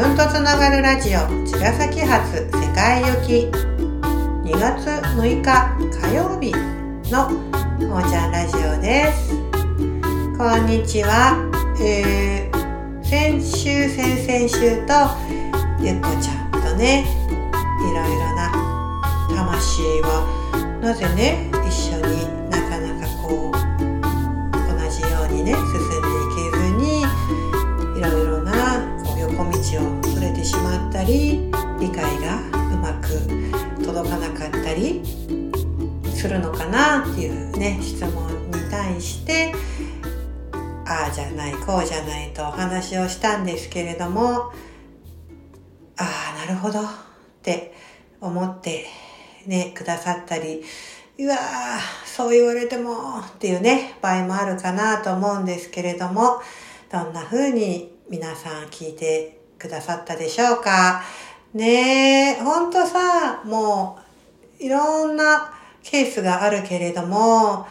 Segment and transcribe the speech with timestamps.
[0.00, 3.50] 分とつながるラジオ茅ヶ崎発世界行き。
[4.48, 6.52] 2月6日火曜日
[7.12, 9.34] のおーちゃんラジオです。
[10.38, 11.36] こんにちは、
[11.82, 14.94] えー、先週先々週と
[15.84, 17.04] ゆっこちゃんとね
[17.82, 18.50] いろいろな
[19.28, 21.89] 魂はなぜね一緒
[33.10, 35.00] く届かなかったり
[36.14, 39.52] するのかなっていうね質問に対して
[40.86, 44.52] ああじゃないこうじゃないとお話をしたんですけれども
[45.96, 46.84] ああなるほどっ
[47.42, 47.74] て
[48.20, 48.86] 思って
[49.46, 50.62] ねくださったり
[51.18, 51.38] うわー
[52.06, 56.40] そう言われてもっていうね場合もあるかなと思うんですけれども
[56.90, 61.02] どんな風に皆さん聞いてくださったでしょうか？
[61.54, 63.98] ねえほんとさも
[64.60, 67.66] ういろんなケースがあるけれども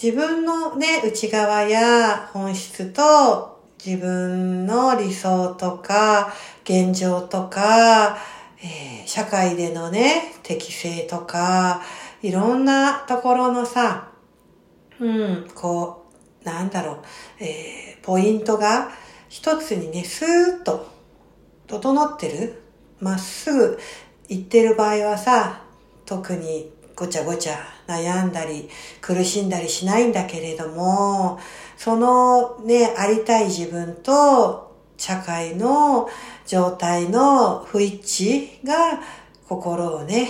[0.00, 6.32] 自分のね内側や本質と自分の理想とか
[6.64, 8.16] 現状とか、
[8.58, 11.82] えー社会でのね適性とか
[12.22, 14.08] いろんなところのさ
[14.98, 16.06] うんこ
[16.42, 16.98] うなんだろう、
[17.40, 18.90] えーポイントが
[19.28, 20.88] 一つにねスーッと
[21.66, 22.63] 整ってる。
[23.00, 23.78] まっすぐ
[24.28, 25.62] 行ってる場合はさ
[26.06, 27.56] 特にごちゃごちゃ
[27.86, 28.68] 悩んだり
[29.00, 31.38] 苦しんだりしないんだけれども
[31.76, 36.08] そのねありたい自分と社会の
[36.46, 38.24] 状態の不一
[38.62, 39.00] 致が
[39.48, 40.28] 心をね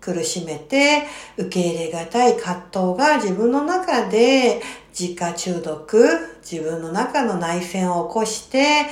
[0.00, 1.02] 苦しめて
[1.36, 4.62] 受け入れがたい葛藤が自分の中で
[4.98, 6.08] 自家中毒
[6.40, 8.86] 自分の中の内戦を起こして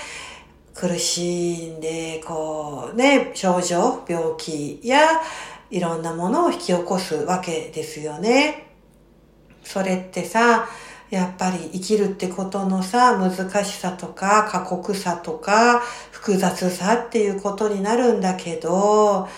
[0.77, 5.23] 苦しいんでこうね症状病気や
[5.71, 8.67] いろんなものを引き起こすわけですよね。
[9.65, 10.69] それってさ
[11.11, 19.29] やっぱり生きるってことのさ難しさとか過酷さとか複雑さっていうことになるんだけど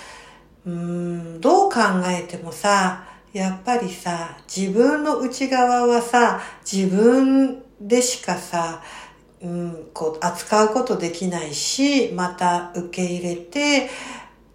[0.66, 6.40] うーんどう考えてもさやっぱりさ自分の内側はさ
[6.70, 8.82] 自分でしかさ
[9.40, 13.88] うん、こう扱うことできないしまた受け入れて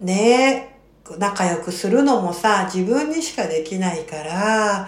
[0.02, 0.80] ね
[1.18, 4.88] 仲良くするのもさ自分にしかできないからや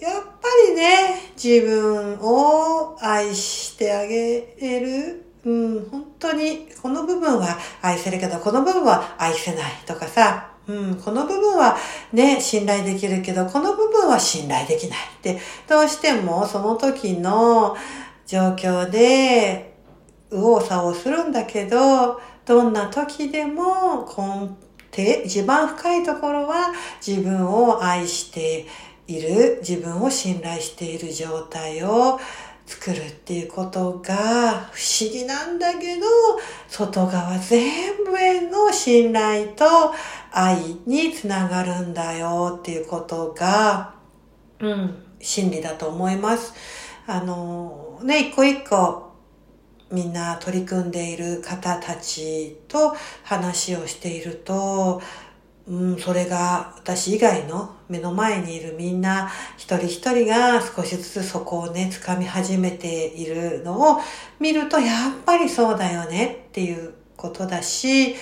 [0.00, 11.78] ぱりね自分を愛してあげれるうん、本当にこの部分は愛せるけどこの部分は愛せないとかさうん、この部分は
[12.12, 17.74] ね、信頼できるけど、この部分は信頼できないって、どうしてもその時の
[18.28, 19.72] 状況で
[20.30, 24.50] 右往左往するんだけど、どんな時でも根
[24.94, 26.72] 底、一番深いところは
[27.04, 28.66] 自分を愛して
[29.06, 32.20] いる、自分を信頼している状態を
[32.66, 36.06] 作るっていうことが不思議なんだけど、
[36.68, 39.64] 外側全部への信頼と
[40.30, 43.94] 愛につながるんだよっていうことが、
[44.60, 46.52] うん、真理だと思います。
[47.10, 49.14] あの、ね、一個一個
[49.90, 55.00] みんな取り組んでいる方たちと話をしていると、
[55.66, 64.00] うん、それが私以外の目の前にいるみんな一人一人が少しずつそこをね、掴み始めているのを
[64.38, 68.16] 見るとやっぱりそうだよねっていうことだし、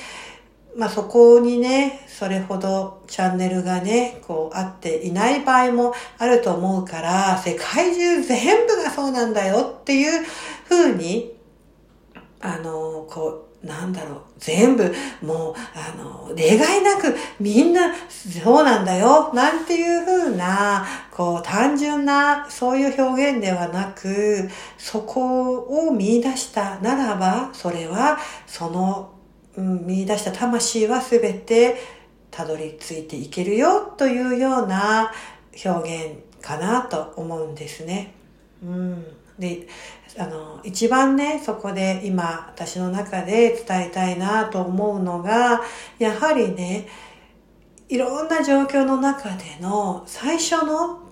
[0.77, 10.27] まあそこにね、それほどチャンネルがね、こうあっていない場合もあると思うから、世界中全部がそうなんだよっていう
[10.69, 11.35] 風に、
[12.41, 29.16] あの、こう、なんだろう、全部、もう、あの、例外なく、みんな、そうなんだよ、なんていう風な、こう、単純な、そういう表現ではなく、そこを見出したならば、それは、その、
[29.57, 31.77] うん、見出した魂はすべて、
[32.31, 35.11] たどり着いていけるよ、というような
[35.65, 38.13] 表現かなと思うんですね。
[38.63, 39.05] うん。
[39.39, 39.67] で、
[40.19, 45.63] あの、一番ね、そこで今、私の中で伝えたいなと思うのが、
[45.99, 46.87] やはりね、
[47.89, 51.07] いろんな状況の中での最初の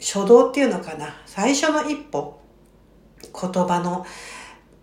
[0.00, 2.40] 初動っていうのかな、最初の一歩、
[3.22, 4.06] 言葉の、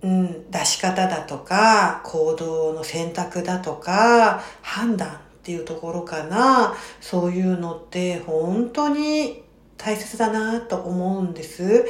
[0.04, 5.12] うん、出し方だとか、行動の選択だとか、判断っ
[5.44, 9.44] ていうところかな、そういうのって本当に
[9.78, 11.86] 大切だなと思うんです。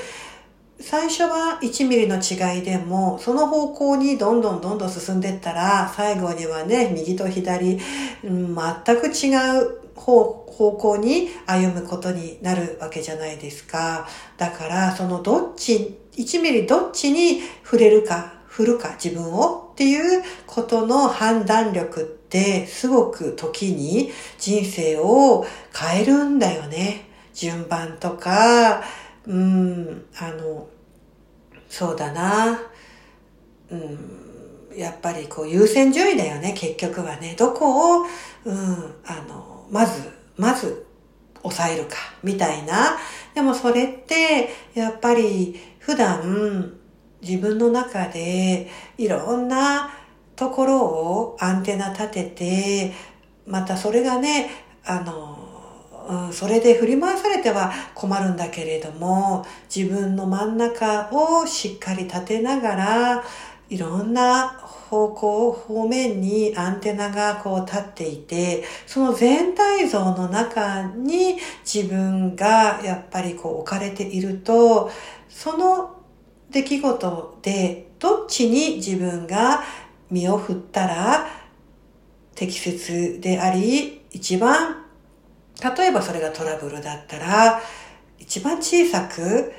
[0.81, 7.79] 最初は1ミリの違いでも、その方向にどんどんどんどん進んでいったら、最後にはね、右と左、
[8.23, 14.07] うん、全く違う方向に歩むことになるわけじゃないですか。
[14.37, 19.69] だから、そのどっち、1ミリどっちに触れるか、振るか、自分を？
[19.71, 27.07] っていうことの判断力ってすごく時に人生を変えるんだよね。
[27.33, 28.83] 順番とか、
[29.25, 30.67] うん、あの、
[31.69, 32.59] そうだな。
[33.71, 37.35] うん、やっぱりこう優先順位だよね、結局はね。
[37.39, 38.05] どこを、
[38.45, 40.85] うん、あの、まず、まず
[41.41, 42.97] 抑えるか、みたいな。
[43.33, 46.73] でもそれって、やっぱり普段
[47.21, 48.67] 自分の中で
[48.97, 49.91] いろんな
[50.35, 52.93] ところをアンテナ立てて、
[53.45, 54.49] またそれがね、
[54.83, 55.37] あの、
[56.27, 63.23] うん、それで振り回されては困るんだけれども、自分の真ん中をしっかり立てながら、
[63.69, 64.59] いろんな
[64.91, 74.91] 方向、方面にアンテナがこう立っていて、その全体像の中に自分がやっぱりこう置かれていると、
[75.29, 75.95] その
[76.49, 79.63] 出来事でどっちに自分が
[80.09, 81.25] 身を振ったら
[82.35, 84.83] 適切であり、一番
[85.77, 87.61] 例えばそれがトラブルだったら、
[88.19, 89.53] 一番小さく、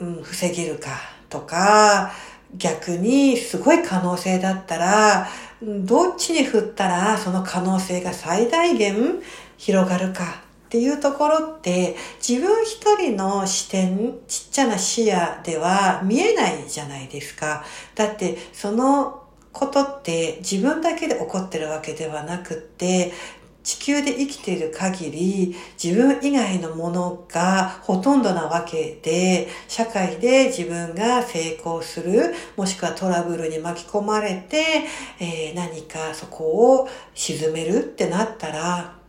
[0.00, 0.88] うん、防げるか
[1.28, 2.10] とか、
[2.54, 5.28] 逆にすごい可能性だったら、
[5.62, 9.22] どっちに振ったらその可能性が最大限
[9.58, 11.96] 広がるかっていうところって
[12.26, 17.64] 自分一人の視点、ちっちゃな視野では見えないじゃないですか。
[17.94, 19.22] だってその
[19.52, 23.12] ことって自分だけで起こってるわけではなくって
[23.62, 34.84] 地球で生きている限り自分以外のものがほとんどなわけで社会で自分が成功するもしくはトラブルに巻き込まれて、
[35.20, 39.02] えー、何かそこを沈めるってなったら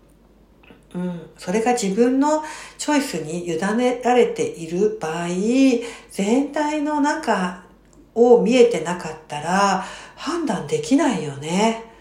[0.96, 2.44] うん、それが自分の
[2.78, 5.28] チョイスに委ねられている場合、
[6.12, 7.64] 全体の中
[8.14, 9.84] を見えてなかったら
[10.16, 11.93] 判断できないよね。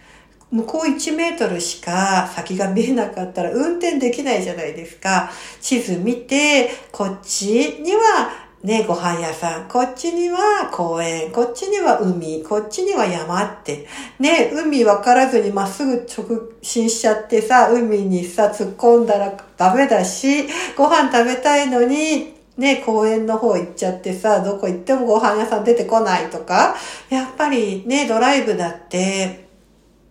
[0.53, 5.31] 向こう1メートルしか先が見えなかったら運転できないじゃないですか。
[5.61, 7.47] 地図見て、こっち
[7.81, 13.89] にはね、ご飯屋さん、こっちには公園、こっちには海、こっちには山って。
[14.21, 20.47] ね、海分からずにまっすぐ直進しちゃってさ、海にさ、突っ込んだらダメだし、
[20.77, 26.77] ご飯食べたいのに、ね、公園の方行っちゃってさ、どこ行ってもご飯屋さん出てこないとか、
[27.11, 29.42] やっぱりね、ドライブだって、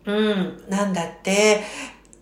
[0.06, 1.62] うん、なんだって、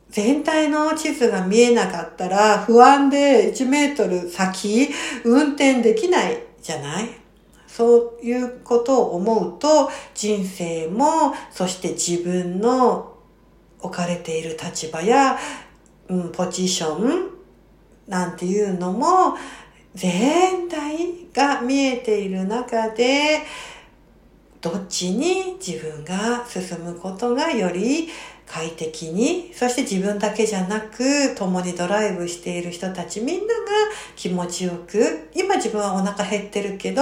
[0.09, 4.89] 全体の地図が見えなかったら不安で1メートル先
[5.23, 7.09] 運転できないじゃない？
[7.67, 13.15] そういうことを思うと人生もそして自分の
[13.79, 15.37] 置かれている立場や、
[16.07, 17.29] うん、ポジション
[18.07, 19.37] なんていうのも
[19.93, 23.41] 全体が見えている中で
[24.61, 28.09] どっちに自分が進むことがより
[28.51, 33.51] 快適に、そして自分だけじゃなく、共にドライブしている人たちみんなが
[34.15, 37.01] 気持ちよく、今自分はお腹減ってるけど、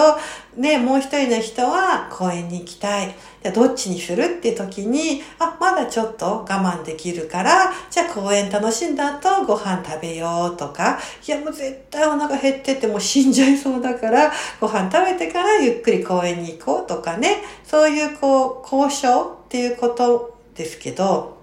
[0.57, 3.15] ね、もう一人の人は公園に行きたい。
[3.41, 21.36] じゃどっちにするっていう時に、あ、まだちょっと我慢できるから、じゃあ公園楽しんだ後ご飯食べようとか、いやもう絶対お腹減っててもう死んじゃいそうだから、ご飯食べてからゆっくり公園に行こうとかね、そういうこう、交渉っていうことですけど、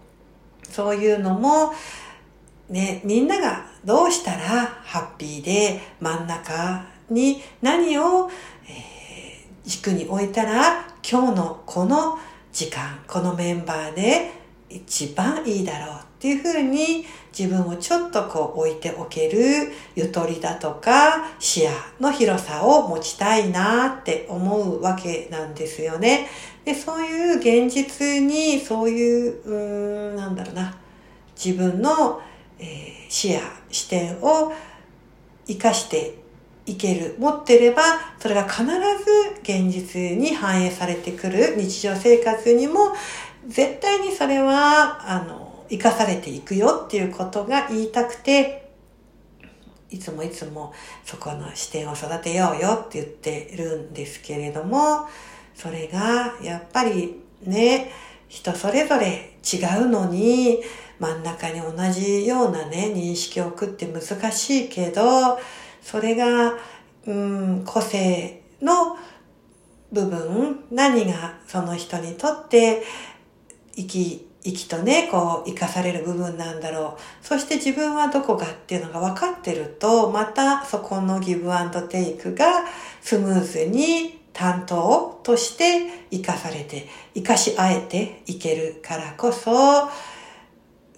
[0.74, 1.72] そういうのも、
[2.68, 8.28] ね、みんながどうしたらハッピーで真ん中に何を、
[8.68, 12.18] えー、軸に置いたら今日のこの
[12.50, 14.32] 時間、このメンバーで
[14.68, 17.04] 一番いいだろうっていうふうに
[17.36, 26.28] 自分をちょっとこう置いておけるゆとりだとか視野の広さを持ちたいなって思うわけなんですよね。
[26.64, 30.76] で、そういう現実にそういう、うーん、なんだろうな、
[31.36, 32.22] 自分の、
[32.58, 34.52] えー、視野、視点を
[35.46, 36.14] 活かして
[36.66, 37.82] いける、持ってれば、
[38.18, 38.70] それが必ず
[39.42, 41.56] 現実に反映されてくる。
[41.58, 42.94] 日常生活にも、
[43.46, 48.70] 絶対にそれは、あの、生かされていくよっていうことが言いたくて、
[49.90, 50.72] いつもいつも
[51.04, 55.08] そこの視点を育てようよって言ってるんですけれども、
[55.54, 57.92] それがやっぱりね、
[58.28, 60.60] 人それぞれ違うのに、
[60.98, 65.38] 真ん中に同じようなね、認識を置くって難しいけど、
[65.82, 66.54] それが、
[67.06, 68.96] うん、個性の
[69.92, 72.82] 部分、何がその人にとって
[73.76, 77.26] 生き、生きとね、こう、生かされる部分なんだろう。
[77.26, 82.64] そして自分はどこかっていうのが分かってると、またそこのギブアンドテイクが
[83.00, 89.88] スムーズに担当として生かされて、生かし合えていけるからこそ、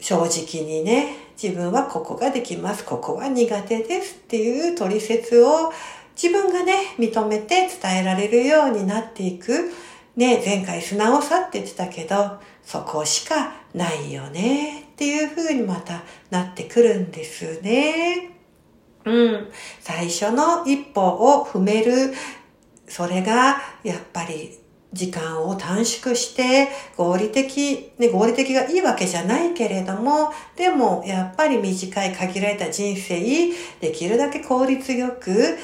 [0.00, 5.72] 正直にね、自分はここができます、ここは苦手ですっていう取説を
[6.20, 9.72] 自分がね、認めて伝えられるようになっていく。
[10.16, 18.30] ね、前回素直さって言ってたけど、そこしかないよねっていう風にまたなってくるんですね。
[19.04, 19.48] うん。
[19.80, 22.14] 最初の一歩を踏める。
[22.88, 24.58] それが、やっぱり
[24.92, 33.20] 時間を短縮して合理的、ね、合理的がいいわけじゃないけれども、でもやっぱり短い限られた人生、
[33.80, 35.58] できるだけ効率よく、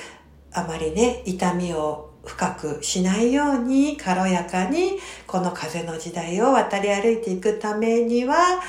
[0.53, 8.63] あまりね、痛みを深くしないように軽やかにこの風の時代を渡り歩いていくためには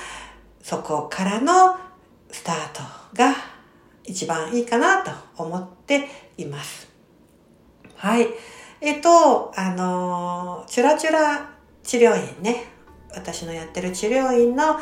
[0.61, 1.77] そこからの
[2.31, 2.81] スタート
[3.15, 3.35] が
[4.05, 6.07] 一番いいかなと思って
[6.37, 6.89] います。
[7.95, 8.27] はい。
[8.81, 11.49] えっと、あの、チュラチュラ
[11.83, 12.65] 治療院ね、
[13.15, 14.77] 私のやってる治療院の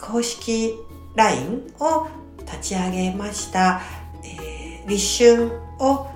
[0.00, 0.74] 公式
[1.16, 2.06] LINE を
[2.40, 3.80] 立ち上げました。
[4.22, 6.06] えー、立春を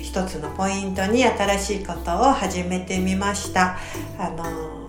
[0.00, 3.76] 一つのポイントに新しいことを始めてみました。
[4.18, 4.80] あの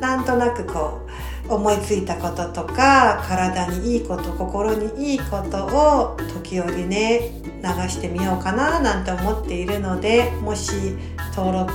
[0.00, 1.06] なんとなくこ
[1.48, 7.30] う思いついたこととか体にいいこと心にいいことを時折ね
[7.62, 10.72] 流してみようかななんて思っているのでもし
[11.34, 11.72] 登録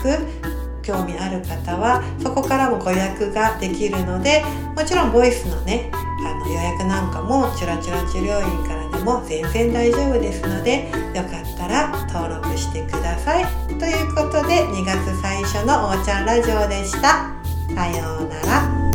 [0.82, 4.44] 興味ある方はそこからもご予約ができるので
[4.76, 13.46] もちろんボイスのねあの予約なんかもチュラチュラ治療院からも全然大丈夫ですのでよかったら登録してください。
[13.80, 17.34] ということで2月最初のおーちゃんラジオでした。
[17.76, 18.89] さようなら。